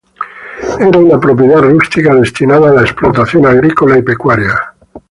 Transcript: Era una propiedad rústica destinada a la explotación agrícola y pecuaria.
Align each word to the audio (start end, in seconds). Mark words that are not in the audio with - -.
Era 0.79 0.97
una 0.97 1.19
propiedad 1.19 1.61
rústica 1.61 2.15
destinada 2.15 2.71
a 2.71 2.73
la 2.73 2.81
explotación 2.81 3.45
agrícola 3.45 3.99
y 3.99 4.01
pecuaria. 4.01 4.55